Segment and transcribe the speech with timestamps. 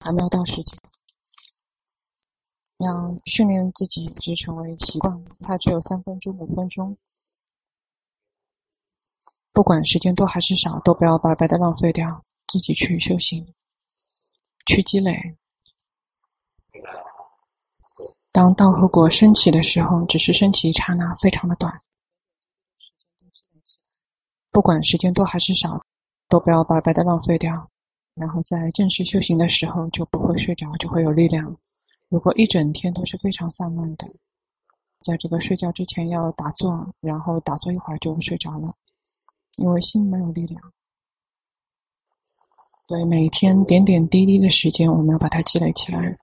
[0.00, 0.78] 还没有到时间。
[2.78, 5.22] 要训练自己，一直成为习惯。
[5.40, 6.96] 它只有三分钟、五分钟，
[9.52, 12.24] 不管时间多还是少，都不要白白的浪费掉。
[12.48, 13.54] 自己去修行，
[14.66, 15.38] 去积累。
[18.32, 21.82] 当道和果升起的时候，只是升起一刹那，非常的短。
[24.50, 25.84] 不管时间多还是少，
[26.28, 27.70] 都不要白白的浪费掉。
[28.14, 31.56] 然后在正式修行的时候，就不会睡着，就会有力量。
[32.08, 34.06] 如果一整天都是非常散乱的，
[35.00, 38.74] 在这个睡觉之前要打坐，然后打坐一会儿就睡着了，
[39.56, 40.60] 因为心没有力量。
[42.88, 46.18] 所以每天点点滴滴的时间，我们要把它积累起来。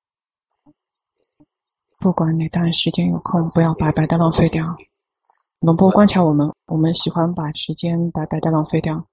[2.00, 4.76] 不管哪段时间有空，不要白白的浪费掉。
[5.62, 9.08] 龙波观察我们，我们喜欢把时间白白的浪费掉。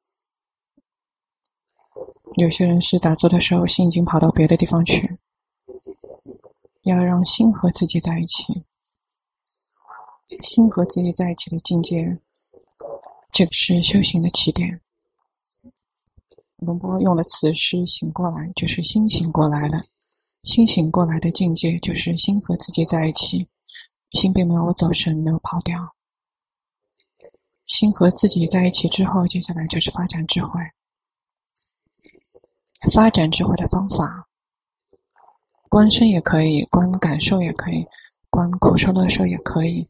[2.37, 5.19] 有些人是打坐的时候，心已经跑到别的地方去。
[6.83, 8.67] 要让心和自己在一起，
[10.43, 12.21] 心和自己在一起的境界，
[13.33, 14.81] 这个是修行的起点。
[16.57, 19.85] 龙波用的词是“醒过来”，就是心醒过来了。
[20.43, 23.49] 心醒过来的境界，就是心和自己在一起，
[24.11, 25.95] 心并没有走神，没有跑掉。
[27.67, 30.61] 心和自己在一起之后，接下来就是发展智慧。
[32.93, 34.29] 发展智慧的方法。
[35.69, 37.87] 观身也可以，观感受也可以，
[38.31, 39.89] 观苦受乐受也可以，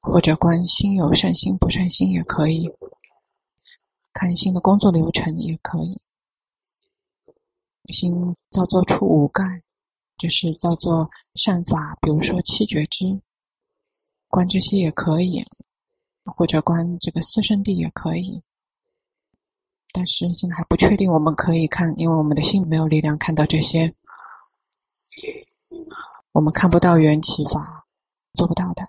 [0.00, 2.68] 或者观心有善心不善心也可以，
[4.12, 6.02] 看心的工作流程也可以。
[7.86, 9.42] 心造作出五盖，
[10.18, 13.22] 就是造作善法，比如说七觉支，
[14.28, 15.42] 观这些也可以，
[16.24, 18.44] 或者观这个四圣谛也可以。
[19.92, 23.94] 但是现在还不确定，我们可以看，因为我们的心没有力量看到这些。
[26.32, 27.86] 我们看不到缘起法，
[28.32, 28.88] 做不到的。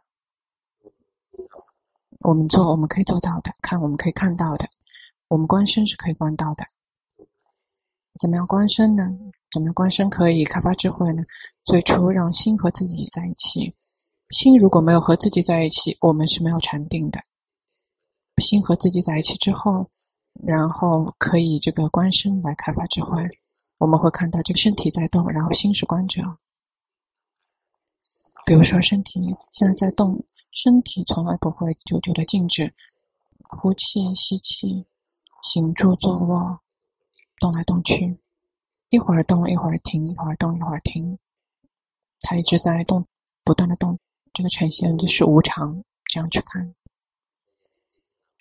[2.22, 4.66] 我们做，我们可以做到的；看，我们可以看到的。
[5.28, 6.64] 我们观身是可以观到的。
[8.22, 9.04] 怎么样观身呢？
[9.52, 11.22] 怎么样观身可以开发智慧呢？
[11.64, 13.76] 最初让心和自己在一起。
[14.30, 17.20] 心如果没有和自己在一起，我们是没有禅定的。
[18.38, 19.90] 心和自己在一起之后，
[20.42, 23.22] 然后可以这个观身来开发智慧。
[23.80, 26.22] 我们会看到这个身体在动，然后心是观者。
[28.46, 32.74] 比如说，身体现在在动，身体从来不会久久的静止，
[33.50, 34.86] 呼气、吸气、
[35.42, 36.60] 行住坐卧，
[37.40, 38.20] 动来动去，
[38.90, 41.18] 一会儿动一会儿停，一会儿动一会儿停，
[42.20, 43.06] 它一直在动，
[43.44, 43.98] 不断的动，
[44.34, 46.76] 这个呈现就是无常，这样去看。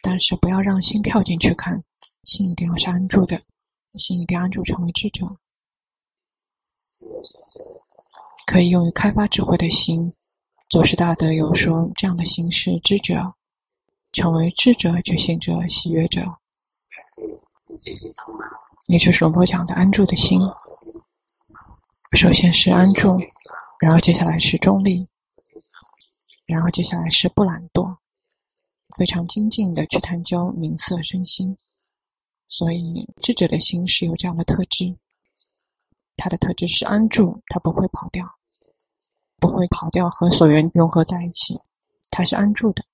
[0.03, 1.83] 但是不要让心跳进去看，
[2.25, 3.41] 心一定要是安住的。
[3.95, 5.27] 心一定安住，成为智者，
[8.47, 10.13] 可以用于开发智慧的心。
[10.69, 13.35] 祖师大德有说，这样的心是智者，
[14.11, 16.39] 成为智者、觉醒者、喜悦者，
[18.87, 20.41] 也就是我讲的安住的心。
[22.17, 23.21] 首先是安住，
[23.81, 25.07] 然后接下来是中立，
[26.47, 27.97] 然后接下来是不懒惰，
[28.97, 31.57] 非常精进的去探究名色身心。
[32.47, 34.99] 所以，智者的心是有这样的特质，
[36.17, 38.27] 他的特质是安住，他不会跑掉，
[39.41, 41.59] 不会跑掉和所缘融合在一起，
[42.11, 42.85] 他是安住的。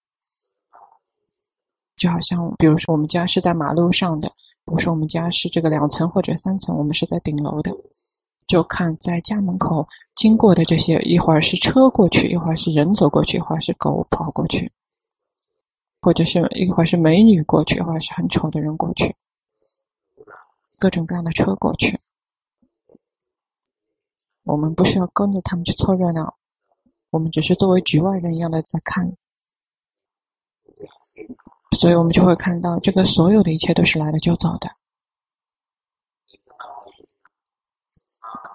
[1.97, 4.29] 就好像，比如说我们家是在马路上的，
[4.65, 7.73] 比如说我们家是这个两层或者三层，我们是在顶楼的，
[8.47, 9.85] 就看在家门口
[10.15, 14.73] 经过的这些，一会儿是车过去，一会儿是人走过去，一会儿是狗跑过去，
[16.01, 19.15] 或者是一会儿是美女过去，一会儿是很丑的人过去。
[20.79, 21.99] 各种各样的车过去，
[24.45, 26.37] 我们不需要跟着他们去凑热闹，
[27.11, 29.17] 我们只是作为局外人一样的在看，
[31.77, 34.71] 所以我们就会看到这个所有的一切都是来了就走的。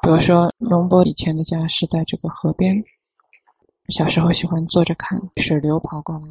[0.01, 2.81] 比如说，龙波以前的家是在这个河边，
[3.89, 6.27] 小时候喜欢坐着看水流跑过来，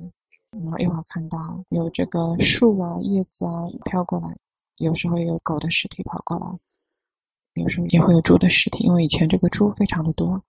[0.60, 4.28] 然后一会儿看到有这个树啊、叶子啊飘过来。
[4.78, 6.46] 有时候也有狗的尸体跑过来，
[7.54, 10.42] 有时候也会有猪的尸体，因为以前这个猪非常的多。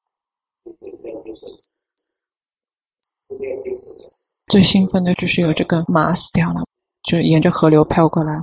[4.47, 6.65] 最兴奋的就是有这个马死掉了，
[7.03, 8.33] 就沿着河流飘过来。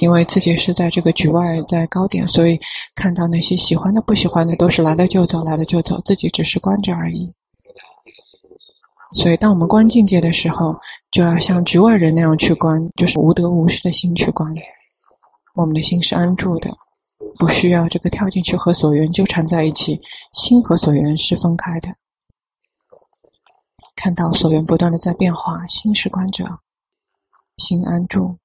[0.00, 2.58] 因为自己是在这个局外，在高点，所以
[2.94, 7.34] 看到那些喜欢的、不喜欢的，都是来了就走，来了就走，自己只是观着而已。
[9.12, 10.74] 所以，当我们观境界的时候，
[11.10, 14.46] 就要像局外人那样去观，就是无得无失的心去观。
[15.54, 16.70] 我们的心是安住的，
[17.38, 19.98] 不需要这个跳进去和所缘纠缠在一起，
[20.34, 21.88] 心和所缘是分开的。
[23.94, 26.44] 看到所缘不断的在变化，心是观者，
[27.56, 28.36] 心安住，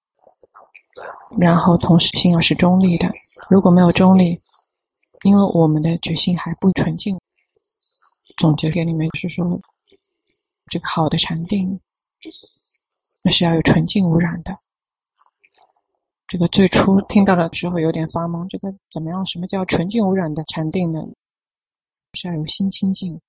[1.39, 3.11] 然后同时心要是中立的。
[3.49, 4.41] 如果没有中立，
[5.23, 7.19] 因为我们的决心还不纯净。
[8.37, 9.59] 总结给你们是说，
[10.67, 11.79] 这个好的禅定，
[13.23, 14.57] 那是要有纯净无染的。
[16.27, 19.25] 这个最初听到的时候有点发懵，这个怎么样？
[19.25, 21.03] 什么叫纯净无染的禅定呢？
[22.13, 23.21] 是要有心清净，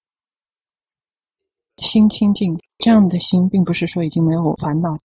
[1.77, 4.99] 心清净，这样的心并不是说已经没有烦恼，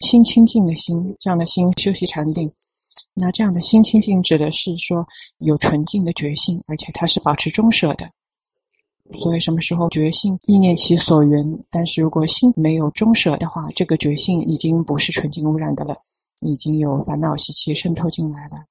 [0.00, 2.52] 心清净的心，这样的心修习禅定，
[3.14, 5.06] 那这样的心清净指的是说
[5.38, 8.10] 有纯净的觉性，而且它是保持中舍的。
[9.14, 11.64] 所以，什么时候觉性意念其所缘？
[11.70, 15.96] 但是如果心没有中舍的话，这个觉性已经不是纯净污染的了，
[16.40, 18.64] 已经有烦恼习气渗透进来了。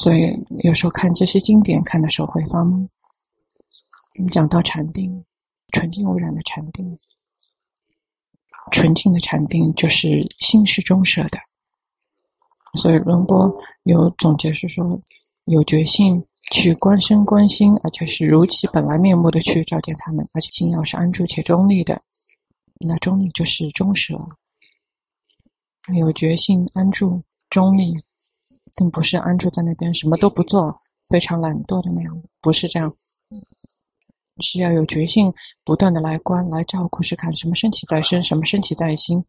[0.00, 2.84] 所以有时候看这些经典，看的时候会发懵。
[4.18, 5.24] 我们讲到禅定，
[5.72, 6.98] 纯净污染的禅定，
[8.70, 11.38] 纯净的禅定就是心是中舍的。
[12.74, 15.00] 所以龙波有总结是说，
[15.44, 16.24] 有觉性。
[16.52, 22.02] 去观身观心，而且是如其本来面目的去照见他们，而且心要是安住且中立的，
[22.80, 24.18] 那中立就是中舍，
[25.96, 27.94] 有觉性安住中立，
[28.74, 30.76] 并不是安住在那边什么都不做，
[31.06, 32.92] 非常懒惰的那样，不是这样，
[34.40, 35.32] 是要有决心，
[35.64, 39.24] 不断的来观来照顾，是看什么升起在身，什么升起在心。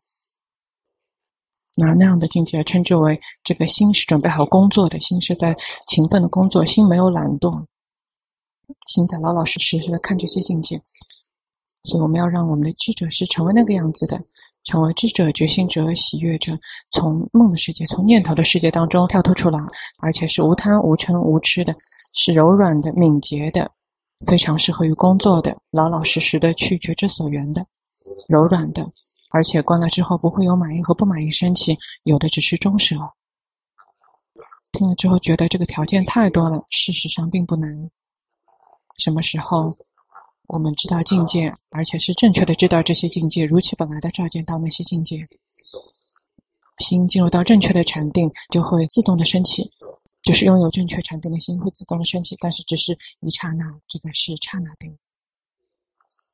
[1.75, 5.55] 那那样的境界称之为这个心是准备好工作的，心是在
[5.87, 7.65] 勤奋的工作，心没有懒惰，
[8.87, 10.81] 心在老老实实的看这些境界。
[11.83, 14.21] 所以我们要让我们的智者是成为那个样子的，
[14.63, 16.51] 成为智者、觉醒者、喜悦者，
[16.91, 19.57] 从梦的世界、从念头的世界当中跳脱出来，
[19.97, 21.75] 而且是无贪、无嗔、无痴的，
[22.13, 23.71] 是柔软的、敏捷的，
[24.25, 27.65] 非常适合于工作的，老老实实的去觉知所缘的，
[28.27, 28.91] 柔软的。
[29.33, 32.97] 而且关了之后不会有满意和不满意升起，有的只是中舍。
[34.73, 37.69] 听了之后觉得这个条件太多了，事实上并不难。
[38.97, 39.73] 什么时候
[40.47, 45.25] 我们知道境界，而且是正确的知道这些境界，如其本来的照见到那些境界，
[46.79, 49.71] 心进入到正确的禅定，就会自动的升起，
[50.21, 54.97] 就是拥有正确禅定的心会自动的升起，但是只是一刹那，这个是刹那定。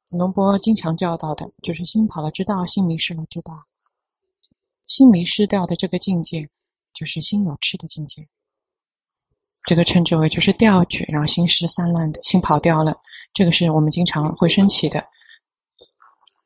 [0.10, 3.68] 龙波经常教导的就是心跑了知道，心迷失了知道。
[4.86, 6.50] 心迷失掉的这个境界，
[6.94, 8.28] 就是心有痴的境界。
[9.64, 12.98] 这个称之为就是掉觉，然后心失散乱的心跑掉了。
[13.34, 15.06] 这个是我们经常会升起的。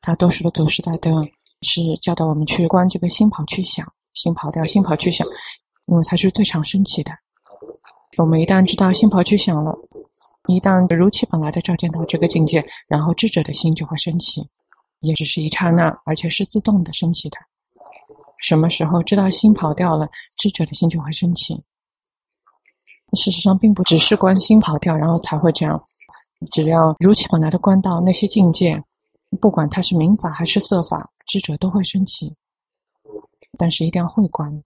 [0.00, 1.24] 大多数的祖师大德
[1.60, 5.24] 是教导我们去观这个心跑去想，心跑掉，心跑去想，
[5.86, 7.12] 因为它是最常升起的。
[8.18, 9.76] 我们一旦知道心跑去想了。
[10.48, 14.48] 一旦如其本来的照见到这个境界，然后智者的心就会升起，
[15.00, 17.38] 也只是一刹那，而且是自动的升起的。
[18.38, 21.64] 什么时候知道心跑掉了，智者的心就会升起。
[23.14, 25.80] 事实上，并不只是观心跑掉，然后才会这样。
[26.50, 28.82] 只要如其本来的观到那些境界，
[29.40, 32.36] 不管它是明法还是色法，智者都会升起。
[33.56, 34.64] 但是一定要会观。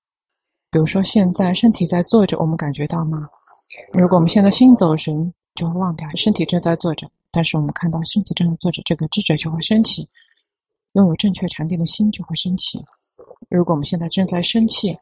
[0.70, 3.28] 比如说，现在身体在坐着，我们感觉到吗？
[3.92, 10.08] 如果我们现在心走神，就会忘掉身体正在坐着，但是我们看到身体正在坐着，这个智者就会升起，
[10.92, 12.84] 拥有正确禅定的心就会升起。
[13.48, 14.98] 如果我们现在正在生气，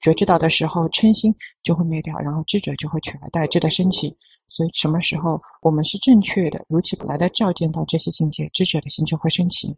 [0.00, 4.16] 觉知到的时候，嗔心就会灭掉，然后智者就会取而代之的升起。
[4.48, 9.76] 所以什么时候我们是正确的，如其本来的照见到这些境界，智者的心就会升起。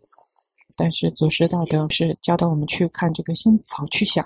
[0.77, 4.25] 但是祖师道德是教导我们去看这个心跑去想，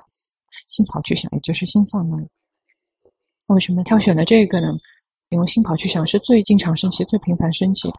[0.68, 2.28] 心跑去想，也就是心散乱。
[3.46, 4.76] 为什么挑选了这个呢？
[5.28, 7.94] 因为心跑去想是最经常升起、最频繁升起的。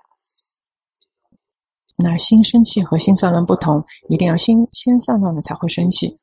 [1.98, 6.16] 那心生气和心散乱不同，一定要心先散乱了才会生气，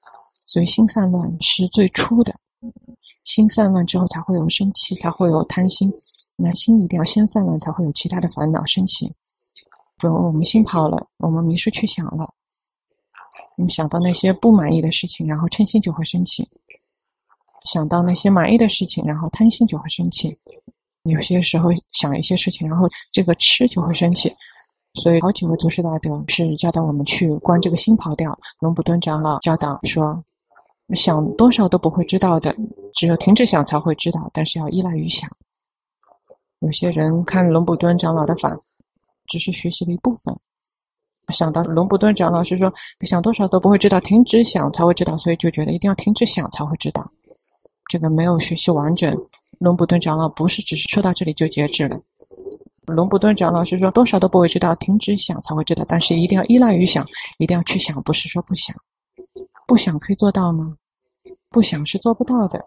[0.46, 2.34] 所以心散乱是最初的。
[3.24, 5.92] 心散乱之后才会有生气，才会有贪心。
[6.36, 9.06] 那心一定要先散乱，才会有其他的烦恼升起。
[9.98, 12.32] 比如我们心跑了，我们迷失去想了，
[13.56, 16.44] 我们想到那些不满意的事情，然后嗔心就会升起；
[17.64, 20.38] 想到那些满意的事情，然后贪心就会生气。
[21.04, 24.32] 有些时候想一些事情，然后这个吃就会生气，
[24.94, 28.38] 所以好几位祖师大德是教导我们去观这个心跑掉。
[28.60, 30.22] 龙普顿长老教导说，
[30.94, 32.56] 想多少都不会知道的，
[32.94, 35.28] 只有停止想才会知道，但是要依赖于想。
[36.60, 38.56] 有些人看龙普顿长老的法，
[39.26, 40.34] 只是学习了一部分，
[41.34, 47.10] 想到龙布顿长老是说，想多少都不会知道，停止想才会知道，所以就觉得一定要停止想才会知道。
[47.88, 49.16] 这个没有学习完整。
[49.58, 51.98] 龙布顿长老不是只是说到这里就截止了。
[52.86, 57.06] 龙布顿长老是说，多少都不会知道，停止想才会知道，但是一定要依赖于想，
[57.38, 58.76] 一定要去想，不是说不想。
[59.66, 60.76] 不想可以做到吗？
[61.50, 62.64] 不想是做不到的。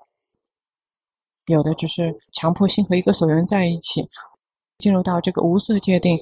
[1.46, 4.08] 有的只是强迫性和一个所缘在一起，
[4.80, 6.20] 进入到这个无色界定。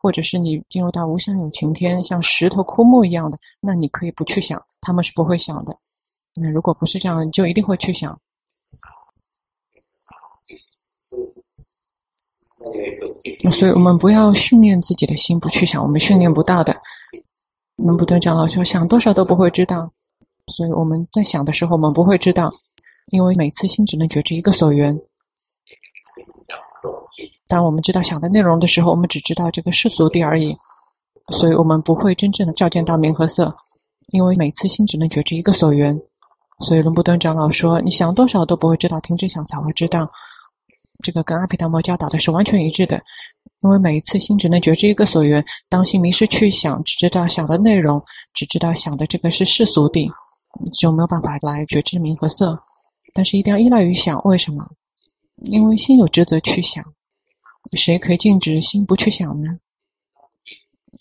[0.00, 5.76] 或者是你进入到无相有情天，像石头枯木一样的，那你可以不去想，他们是不会想的。
[6.36, 8.16] 那如果不是这样，就一定会去想。
[13.50, 16.76] 所以我们不要训练自己的心不去想，我们训练不到的。
[17.76, 19.90] 我们不断讲老说想多少都不会知道，
[20.48, 22.52] 所以我们在想的时候，我们不会知道，
[23.12, 25.00] 因为每次心只能觉知一个所缘。
[27.46, 30.56] 当我们知道想的内容的时候，我们只知道这个世俗谛而已，
[31.28, 33.54] 所以我们不会真正的照见到名和色，
[34.08, 36.00] 因为每次心只能觉知一个所缘。
[36.66, 40.10] 所以龙布顿长老说：“你想多少都不会知道，停止想才会知道。”
[41.02, 43.00] 这个跟阿毗达摩教导的是完全一致的，
[43.60, 48.02] 因为每一次心只能觉知一个所缘，当心迷失去想，只知道想的内容，
[48.34, 50.10] 只知道想的这个是世俗谛，
[50.80, 52.60] 就没有办法来觉知名和色。
[53.14, 54.64] 但是一定要依赖于想，为什么？
[55.44, 56.84] 因为心有职责去想。
[57.74, 59.48] 谁可以禁止心不去想呢？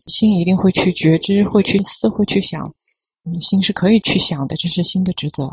[0.07, 2.73] 心一定会去觉知，会去思，会去想。
[3.23, 5.49] 嗯，心是可以去想的，这是心的职责。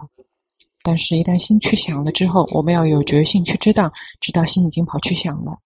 [0.85, 5.59] 但是，一旦心去想了之后，我们要有决心去知道，知道心已经跑去想了。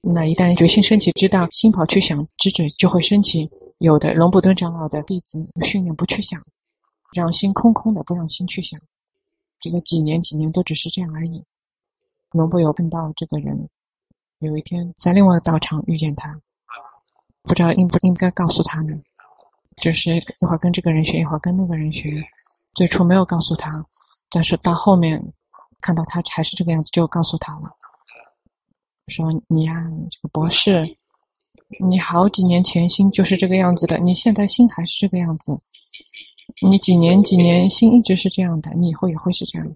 [0.00, 3.50] 那一旦决心升起，知道心跑去想，智者就会升起。
[3.76, 6.40] 有的龙布顿长老的弟子训练不去想，
[7.12, 8.80] 让心空空的，不让心去想。
[9.60, 11.44] 这个几年几年都只是这样而已。
[12.30, 13.68] 龙布有碰到这个人。
[14.38, 16.40] 有一天，在另外的道场遇见他，
[17.42, 18.92] 不知道应不应该告诉他呢？
[19.76, 22.08] 就是一会儿跟这个人学，一会儿跟那个人学。
[22.74, 23.84] 最初没有告诉他，
[24.30, 25.32] 但是到后面
[25.80, 27.70] 看到他还是这个样子，就告诉他了，
[29.06, 29.74] 说：“你呀，
[30.10, 30.96] 这个博士，
[31.80, 35.60] 你好几年前心就是这个样子的，你现在心还是这个样子。
[36.62, 39.66] 你几年几年心一直是这样的，你以后也会是这样，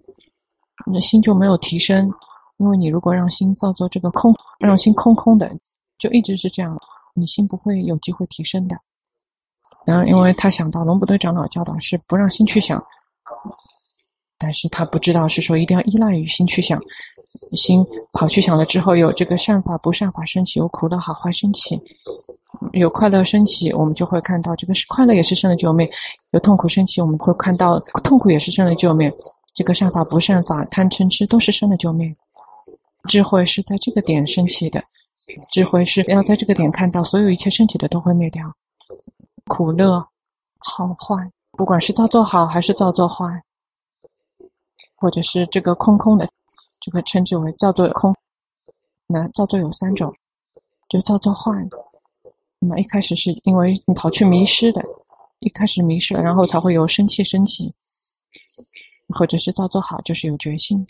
[0.87, 2.11] 你的心就没有提升。”
[2.59, 5.51] 因为你如果让心造作这个空，让心空空的，
[5.99, 6.79] 就一直是这样，
[7.13, 8.77] 你心不会有机会提升的。
[9.85, 12.79] 然后，因为他想到龙布顿长老教导是不让心去想，
[14.43, 16.81] 但是他不知道是说一定要依赖于心去想，
[17.53, 21.81] 心跑去想了之后，有这个善法不善法升起，有苦乐好坏升起，
[22.73, 25.87] 有快乐升起，我们就会看到这个是快乐也是生了就灭；
[26.33, 29.15] 有痛苦升起，我们会看到痛苦也是生了就灭。
[29.55, 32.13] 这个善法不善法贪嗔痴都是生了就灭。
[33.09, 34.83] 智慧是在这个点升起的，
[35.51, 38.45] 智慧是要在这个点看到所有一切升起的都会灭掉，
[39.47, 40.05] 苦乐
[40.59, 43.25] 好坏，不管是造作好还是造作坏，
[45.03, 46.31] 或者是这个空空的，
[46.79, 48.15] 这个称之为造作空。
[49.09, 50.15] 那造作有三种，
[50.89, 51.51] 就造作坏，
[52.61, 54.81] 那一开始是因为你跑去迷失的，
[55.41, 57.75] 一开始迷失了，然后才会有生气升起，
[59.09, 60.87] 或者是造作好，就是有决心。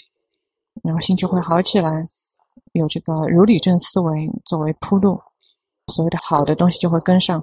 [0.82, 2.06] 然后心就会好起来，
[2.72, 5.22] 有这个如理正思维作为铺路，
[5.86, 7.42] 所谓的好的东西就会跟上。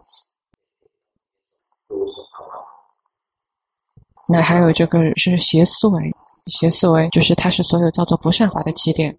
[4.27, 6.15] 那还有这个是邪思维，
[6.49, 9.17] 邪思维就是它是所有叫做不善法的起点。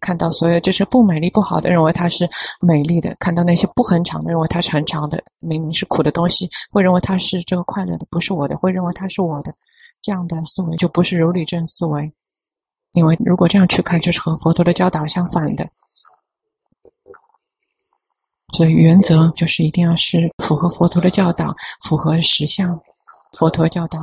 [0.00, 2.26] 看到所有这是不美丽不好的，认为它是
[2.60, 5.22] 美丽的；看到那些不恒常的，认为它是恒常的。
[5.40, 9.54] 明明是苦的东西，会认为它是这个快乐的，不是我的，会认为它是我的。
[10.00, 12.10] 这样的思维就不是如理正思维。
[12.92, 15.68] 因为如果这样去看，就是和佛陀的教导相反的。
[18.56, 22.80] 所以原则就是一定要是符合佛陀的教导，符合实相。
[23.38, 23.98] 佛陀教导，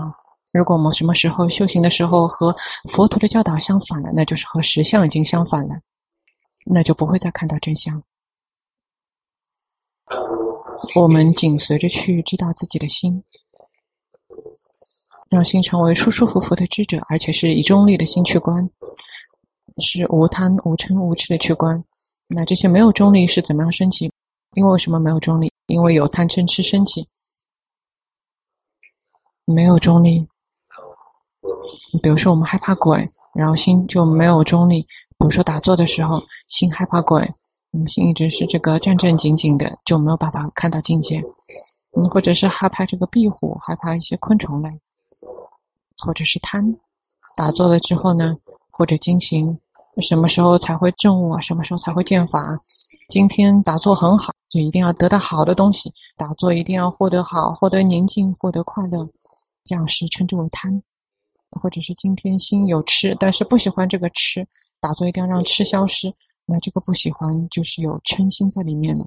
[0.58, 2.56] 如果我们什么时候修行的时候和
[2.90, 5.76] 佛陀的教导相反了，那就是和实相已经相反了，
[6.66, 8.02] 那就不会再看到真相。
[10.96, 13.24] 我们紧随着去知道自己的心。
[15.30, 18.68] 让心成为舒舒服服的知者，而且是以中立的心去观，
[19.78, 21.84] 是无贪无嗔无痴的去观。
[22.28, 24.10] 那这些没有中立是怎么样升起？
[24.54, 25.52] 因为为什么没有中立？
[25.68, 27.08] 因为有贪嗔痴升起。
[29.44, 30.28] 没有中立，
[32.02, 34.82] 比如说我们害怕鬼，然后心就没有中立。
[34.82, 37.22] 比如说打坐的时候，心害怕鬼，
[37.74, 41.22] 嗯，心一直是这个战战兢兢的，就没有办法看到境界。
[41.98, 44.70] 嗯，或者是害怕这个壁虎，害怕一些昆虫类。
[46.00, 46.78] 或者是贪，
[47.36, 48.38] 打坐了之后呢，
[48.72, 49.60] 或者进行，
[50.00, 51.42] 什么时候才会证悟啊？
[51.42, 52.60] 什么时候才会见法？
[53.10, 55.92] 今天打坐很好，就一定要得到好的东西。
[56.16, 59.10] 打坐一定要获得好，获得宁静，获得快乐，
[59.64, 60.84] 这样是称之为贪。
[61.52, 64.48] 或者是今天心有痴，但是不喜欢这个痴，
[64.80, 66.14] 打坐一定要让痴消失，
[66.46, 69.06] 那这个不喜欢就是有嗔心在里面了。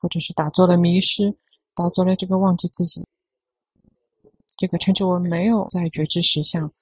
[0.00, 1.36] 或者是打坐了迷失，
[1.74, 3.06] 打坐了这个忘记自己，
[4.56, 6.72] 这个称之为没有在觉知实相，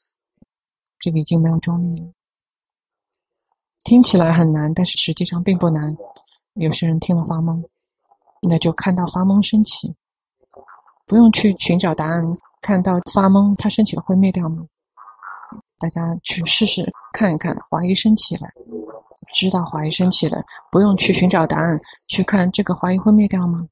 [0.96, 2.12] 这个已经没有中立了。
[3.82, 5.96] 听起来很难，但是实际上并不难。
[6.54, 7.68] 有些人听了发懵，
[8.42, 9.96] 那就看到发懵升起，
[11.04, 12.24] 不用去寻找答案。
[12.60, 14.66] 看到发懵，它升起了会灭掉吗？
[15.78, 18.50] 大家去试试看一看，怀疑升起来，
[19.32, 23.66] 知道怀疑升起来，不用去寻找答案，去看这个怀疑会灭掉吗？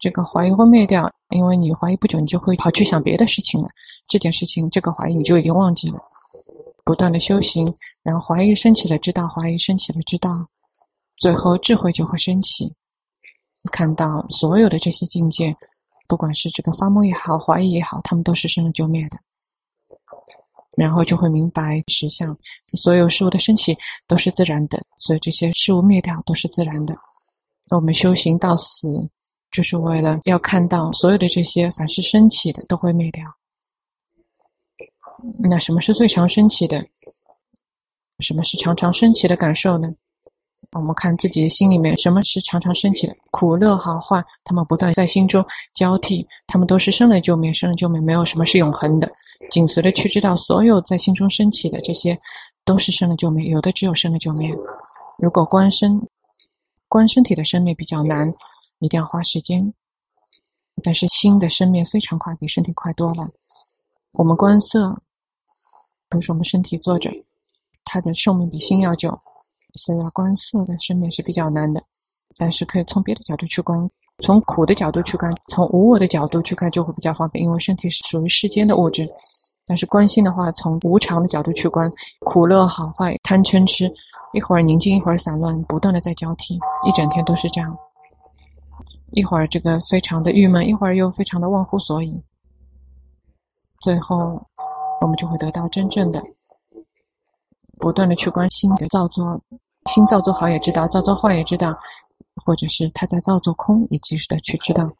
[0.00, 3.68] 这个怀疑会灭掉，因为你怀疑不久，你就会跑去想别的事情了。
[4.06, 5.98] 这件事情，这个怀疑你就已经忘记了。
[6.84, 10.30] 不断的修行，然后怀疑升起了，知道怀疑升起了，知道，
[11.16, 12.76] 最后智慧就会升起，
[13.72, 15.56] 看到所有的这些境界，
[16.08, 19.18] 不管是这个发梦也好，怀疑也好，他们都是生了就灭的，
[20.76, 22.36] 然后就会明白实相，
[22.72, 26.96] 所有事物的升起都是自然的，所以这些事物灭掉都是自然的。
[27.70, 29.10] 我们修行到死，
[29.50, 33.24] 就是为了要看到所有的这些凡是升起的都会灭掉。
[35.38, 36.86] 那什么是最常升起的？
[38.20, 39.88] 什么是常常升起的感受呢？
[40.72, 43.16] 我们看自己的心里面，什么是常常升起的？
[43.30, 45.44] 苦乐好坏，他们不断在心中
[45.74, 49.10] 交替，他们都是生了就灭，生了就灭，没有什么是永恒的。
[49.50, 52.18] 紧随着去知道，所有在心中升起的这些，
[52.64, 54.54] 都是生了就灭，有的只有生了就灭。
[55.16, 56.06] 如果观身，
[56.86, 58.32] 观身体的生灭比较难，
[58.78, 59.72] 一定要花时间。
[60.84, 63.28] 但是心的生灭非常快，比身体快多了。
[64.12, 65.02] 我们观色。
[66.10, 67.10] 比如说，我们身体坐着，
[67.84, 69.18] 它的寿命比心要久，
[69.74, 71.82] 所以要观色的生命是比较难的。
[72.36, 77.44] 但是可以从别的角度去观，从苦的角度去看，从无我的角度去看，就会比较方便。
[77.44, 79.08] 因为身体是属于世间的物质，
[79.66, 81.90] 但是观心的话，从无常的角度去观，
[82.20, 83.92] 苦乐好坏、贪嗔痴，
[84.32, 86.54] 一会儿宁静，一会儿散乱，不断的在交替，
[86.86, 87.76] 一整天都是这样。
[89.10, 92.22] 一会儿这个非常的郁闷，一会儿又非常的忘乎所以，
[93.80, 94.40] 最后。
[95.00, 96.20] 我们就会得到真正的
[97.78, 99.40] 不断的去关心的造作，
[99.90, 101.76] 心造作好也知道，造作坏也知道，
[102.44, 104.90] 或者是他在造作空也及时的去知道，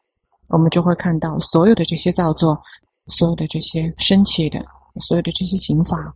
[0.49, 2.59] 我们就会看到所有的这些造作，
[3.07, 4.65] 所有的这些升起的，
[5.01, 6.13] 所有的这些行法，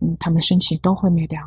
[0.00, 1.40] 嗯，他们升起都会灭掉。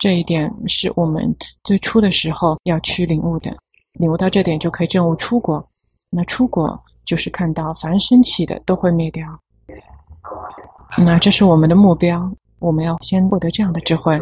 [0.00, 3.56] 这一点是我们最初的时候要去领悟的，
[3.94, 5.64] 领悟到这点就可以证悟出国。
[6.10, 9.26] 那出国就是看到凡升起的都会灭掉。
[10.98, 12.30] 那这是我们的目标，
[12.62, 14.16] 我们要先获得这样的智慧，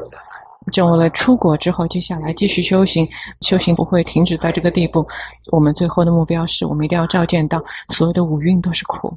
[0.73, 3.07] 证悟了出果之后，接下来继续修行，
[3.43, 5.07] 修行不会停止在这个地步。
[5.53, 9.15] 我们最后的目标是我们一定要照见到所有的五蕴都是苦，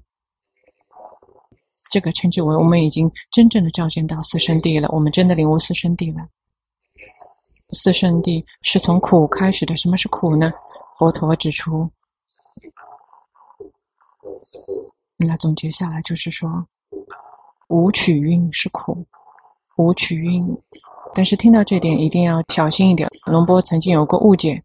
[1.90, 6.28] 这个称之为我们已经真正的照见到四圣谛了，我们真的领悟四圣谛了。
[7.72, 10.52] 四圣谛是从苦开始的，什么是苦呢？
[11.00, 11.90] 佛陀指出，
[15.16, 16.68] 那总结下来就是说。
[17.74, 19.04] 五取蕴是苦，
[19.78, 20.56] 五取蕴，
[21.16, 23.10] 但是听到这点一定要小心一点。
[23.26, 24.62] 龙波曾经有过误解，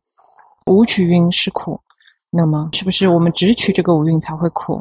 [0.66, 1.80] 五取蕴是苦，
[2.28, 4.78] 那么是不是我们只取这个五蕴才会苦？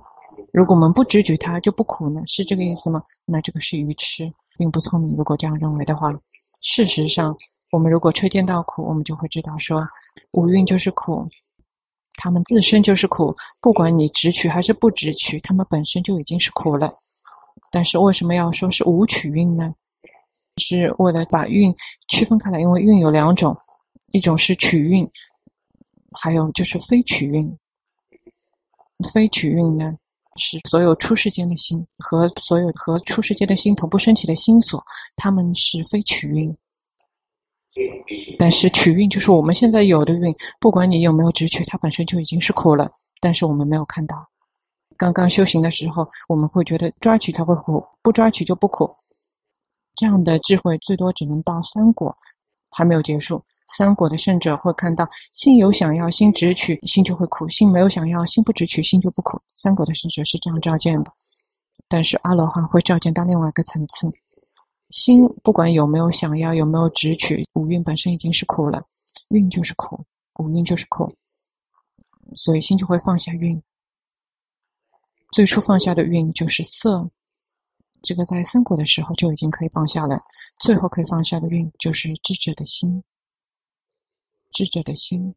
[0.51, 2.21] 如果我们不只取它就不苦呢？
[2.27, 3.01] 是这个意思吗？
[3.23, 5.15] 那这个是愚痴，并不聪明。
[5.15, 6.11] 如果这样认为的话，
[6.61, 7.33] 事实上，
[7.71, 9.87] 我们如果车见到苦，我们就会知道说，
[10.33, 11.25] 五蕴就是苦，
[12.17, 16.93] 它们自身就是苦，不管你只取还是不只取，它们本身就已经是苦了。
[17.71, 19.73] 但是为什么要说是无取蕴呢？
[20.59, 21.71] 是为了把蕴
[22.07, 23.55] 区分开来，因为蕴有两种，
[24.11, 25.07] 一种是取蕴，
[26.19, 27.55] 还有就是非取蕴。
[29.13, 29.95] 非取蕴呢，
[30.35, 34.83] 是所有出世间的心和所有和出世间的心同步升起的心所，
[35.15, 36.57] 他们是非取蕴。
[38.39, 42.91] 但是取蕴就是我们现在有的蕴，不管你有没有直取，它本身就已经是苦了，
[43.21, 44.27] 但是我们没有看到。
[44.97, 48.93] 刚刚修行的时候，我们会觉得抓取才会苦，不抓取就不苦。
[49.95, 52.15] 这样的智慧最多只能到三果，
[52.69, 53.43] 还没有结束。
[53.75, 59.39] 三果的圣者会看到，心有想要，心执取，心就会苦；心没有想要，心不执取，心就不苦。
[59.47, 61.11] 三果的圣者是这样照见的。
[61.87, 64.09] 但是阿罗汉会照见到另外一个层次，
[64.89, 68.83] 心不管有没有想要，有没有执取，五蕴本身已经是苦了，
[69.29, 70.03] 蕴就是苦，
[70.39, 71.13] 五蕴就是苦，
[72.35, 73.61] 所以心就会放下蕴。
[75.31, 77.11] 最初放下的运就是色，
[78.01, 80.19] 这个在三果的时候就已经可以放下了。
[80.59, 83.03] 最后可以放下的运就是智者的心。
[84.51, 85.35] 智者的心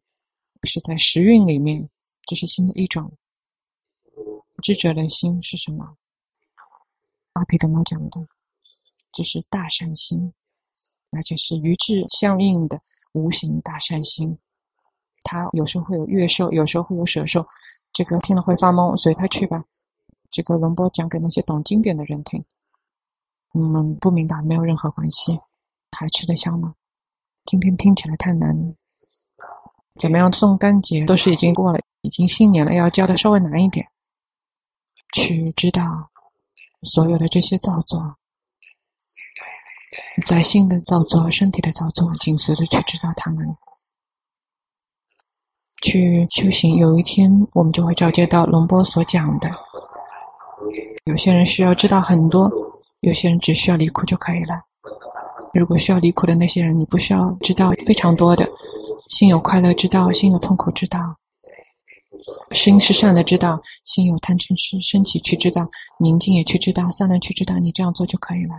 [0.63, 1.89] 是在时运里面，
[2.25, 3.17] 这是心的一种。
[4.63, 5.97] 智者的心是什么？
[7.33, 8.27] 阿毗达摩讲的，
[9.11, 10.33] 这是大善心，
[11.11, 14.39] 而且是与智相应的无形大善心。
[15.23, 17.45] 他有时候会有乐受，有时候会有舍受，
[17.93, 19.63] 这个听了会发懵，随他去吧。
[20.31, 22.45] 这个龙波讲给那些懂经典的人听。
[23.53, 25.39] 我嗯，不明白没有任何关系，
[25.91, 26.75] 还吃得消吗？
[27.43, 28.75] 今天听起来太难了。
[29.99, 33.85] 怎么样送干节都是已经过了，已经新年了，要教的稍微难一点。
[35.13, 35.83] 去知道
[36.83, 38.15] 所有的这些造作，
[40.25, 43.57] 在心的造作、身体的造作，紧随着去知道他们。
[45.81, 49.49] 去修行，有一天我们就会照接到龙波所讲的。
[51.05, 52.51] 有些人需要知道很多，
[53.01, 54.61] 有些人只需要离苦就可以了。
[55.53, 58.47] 如果需要离苦的那些人，你不需要知道非常多的，
[59.09, 60.99] 心有快乐知道，心有痛苦知道，
[62.53, 65.67] 心是善的知道，心有贪嗔痴升起去知道，
[65.99, 68.55] 宁静也去知道，散乱去知道，你这样做就可以了。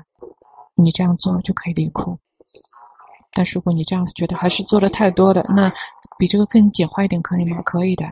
[0.75, 2.19] 你这样做就可以离苦。
[3.33, 5.73] 但如果你这样觉得还是做的太多的，那
[6.19, 7.63] 比这个更简化一点可以吗？
[7.63, 8.05] 可以的。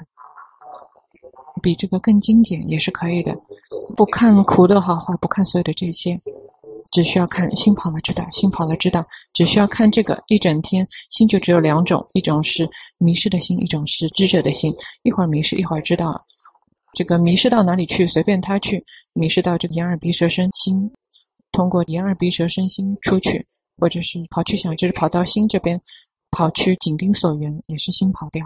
[1.61, 3.39] 比这个更精简也是可以的，
[3.97, 6.21] 不看苦的好坏，不看所有的这些，
[6.93, 12.69] 只需要看心跑了知道，心跑了知道，只需要看这个一整天，心就只有两种，一种是
[12.99, 16.21] 迷失的心，一种是知者的心，一会儿迷失，一会儿知道，
[16.95, 20.91] 这个迷失到哪里去，随便他去，迷失到这个眼耳鼻舌身心，
[21.53, 23.47] 通过眼耳鼻舌身心出去，
[23.79, 25.81] 或者是跑去想，就是跑到心这边，
[26.31, 28.45] 跑去紧盯所缘，也是心跑掉。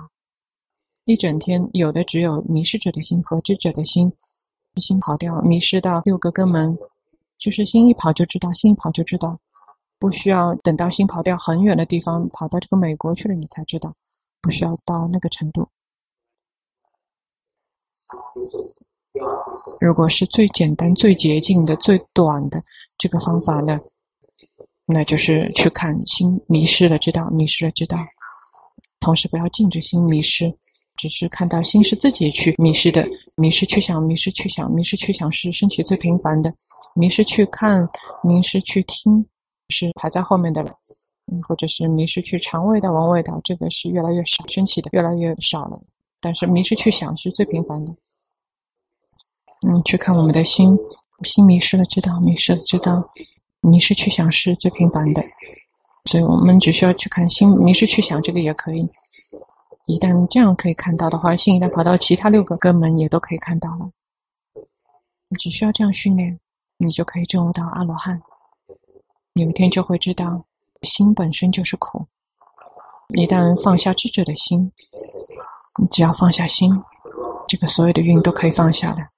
[1.06, 4.10] 一整天，有的只有迷失者的心和智者的心，
[4.76, 6.78] 心跑掉，迷失到六个根门，
[7.36, 9.38] 就是心一跑就知道，心一跑就知道，
[9.98, 13.94] 不需要等到心跑掉很远的地方，跑到这个美国去了，你才知道，
[14.40, 15.68] 不需要到那个程度。
[19.80, 22.62] 如果是最简单、最捷径的、最短的
[22.96, 23.78] 这个方法呢，
[24.86, 27.98] 那就是去看心迷失了，知道迷失了，知道，
[29.00, 30.58] 同时不要禁止心迷失。
[30.96, 36.54] 只是看到心是自己去迷失的，迷失去想，迷失去想，迷失去想是升起最频繁的，
[36.94, 37.88] 迷失去看，
[38.22, 39.26] 迷失去听
[39.68, 40.72] 是排在后面的了，
[41.32, 45.80] 嗯，或者是迷失去尝味道、闻味道，这个是越来越少升起的，越来越少了。
[46.20, 47.92] 但是迷失去想是最频繁的，
[49.66, 50.78] 嗯，去看我们的心，
[51.24, 53.06] 心迷失了知道，迷失了知道，
[53.60, 55.22] 迷失去想是最频繁的，
[56.04, 58.88] 所以我们只需要去看心迷失去想，这个也可以。
[59.86, 63.90] 一旦这样可以看到的话，心一旦跑到其他六个根门，也都可以看到了。
[65.28, 66.40] 你只需要这样训练，
[66.78, 68.22] 你就可以证悟到阿罗汉。
[69.34, 70.44] 有一天就会知道，
[70.82, 72.06] 心本身就是苦。
[73.14, 74.72] 一旦放下智者的心，
[75.78, 76.72] 你只要放下心，
[77.46, 79.08] 这个所有的运都可以放下了。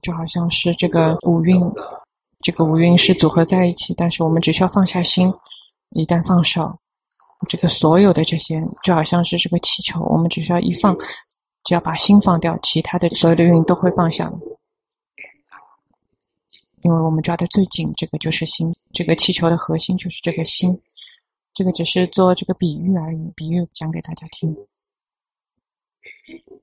[0.00, 1.60] 就好像是这个五蕴，
[2.40, 5.34] 这个五蕴是组合在一起，但是我们只需要放下心，
[5.90, 6.78] 一旦放手。
[7.48, 10.96] 这个所有的这些就好像是这个气球，我们只需要一放，
[11.64, 14.38] 只要把心放掉，其他的所有的运都会放下了。
[16.82, 20.80] 因为我们抓得最紧，这个就是心，这个气球的核心就是这个心。
[21.54, 24.56] 这个只是做这个比喻而已，比喻讲给大家听。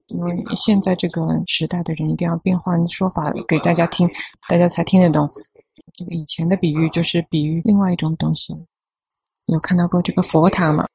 [0.08, 4.10] 因为现在这个时代的人一定要变换说法给大家听，
[4.48, 5.30] 大家才听得懂。
[5.94, 8.60] 这个以前的比喻就是比喻另外一种东西了。
[9.52, 10.86] 有看到过这个佛塔吗？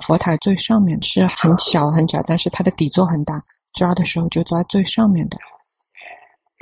[0.00, 3.42] 佛塔最上面是很小很小，但是它的底座很大，
[3.72, 5.38] 抓的时候就抓最上面的。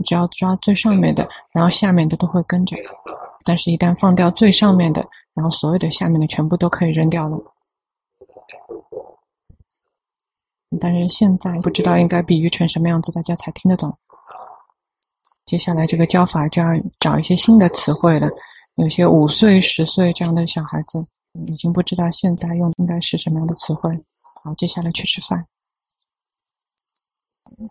[0.05, 2.77] 只要抓最上面的，然后下面的都会跟着。
[3.45, 7.39] 但是，一旦放掉最上面的，然后所有的下面的全部都可以扔掉了。
[10.81, 13.97] 但是现在不知道应该比喻成什么样子，大家才听得懂。
[15.45, 18.29] 接下来这个教法就要找一些新的词汇了，
[18.77, 21.07] 有些五岁、十岁这样的小孩子。
[21.47, 24.05] 已经不知道现在用应该是什么样的词汇。
[24.43, 25.47] 好，接下来去吃饭，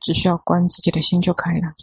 [0.02, 1.73] 只需要关自己的心就可以了。